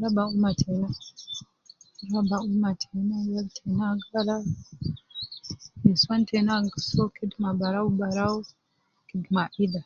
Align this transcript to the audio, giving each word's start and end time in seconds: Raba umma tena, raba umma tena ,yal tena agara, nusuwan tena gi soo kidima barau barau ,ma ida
Raba 0.00 0.22
umma 0.32 0.50
tena, 0.60 0.88
raba 2.12 2.36
umma 2.48 2.70
tena 2.82 3.16
,yal 3.32 3.46
tena 3.56 3.84
agara, 3.94 4.36
nusuwan 5.84 6.22
tena 6.28 6.52
gi 6.70 6.80
soo 6.90 7.10
kidima 7.14 7.50
barau 7.60 7.88
barau 7.98 8.36
,ma 9.34 9.44
ida 9.64 9.82